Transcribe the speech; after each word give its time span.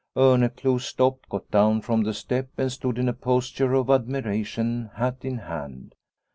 Orneclou 0.15 0.79
stopped, 0.81 1.29
got 1.29 1.51
down 1.51 1.81
from 1.81 2.01
the 2.01 2.13
step 2.15 2.49
and 2.57 2.71
stood 2.71 2.97
in 2.97 3.07
a 3.07 3.13
posture 3.13 3.75
of 3.75 3.91
admiration, 3.91 4.89
hat 4.95 5.17
in 5.23 5.37
hand. 5.37 5.93